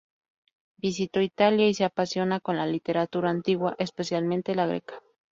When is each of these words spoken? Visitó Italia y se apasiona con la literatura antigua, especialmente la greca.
Visitó 0.77 1.21
Italia 1.21 1.67
y 1.69 1.75
se 1.75 1.83
apasiona 1.83 2.39
con 2.39 2.57
la 2.57 2.65
literatura 2.65 3.29
antigua, 3.29 3.75
especialmente 3.77 4.55
la 4.55 4.65
greca. 4.65 4.99